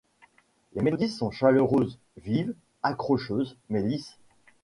[0.73, 4.17] Les mélodies sont chaleureuses, vives, accrocheuses mais lisses.